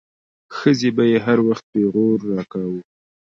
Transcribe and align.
ښځې 0.57 0.89
به 0.95 1.03
يې 1.11 1.17
هر 1.25 1.37
وخت 1.47 1.65
پيغور 1.73 2.17
راکاوه. 2.31 2.79